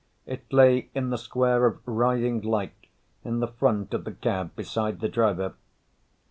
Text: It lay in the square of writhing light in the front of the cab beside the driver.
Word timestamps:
It 0.25 0.51
lay 0.51 0.89
in 0.95 1.11
the 1.11 1.17
square 1.19 1.67
of 1.67 1.87
writhing 1.87 2.41
light 2.41 2.87
in 3.23 3.39
the 3.39 3.47
front 3.47 3.93
of 3.93 4.03
the 4.03 4.11
cab 4.13 4.55
beside 4.55 4.99
the 4.99 5.09
driver. 5.09 5.53